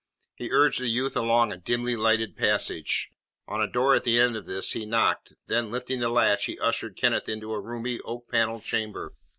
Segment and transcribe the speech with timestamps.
[0.33, 3.11] He urged the youth along a dimly lighted passage.
[3.47, 6.57] On a door at the end of this he knocked, then, lifting the latch, he
[6.59, 9.13] ushered Kenneth into a roomy, oak panelled chamber.